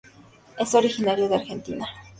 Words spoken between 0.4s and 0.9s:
Es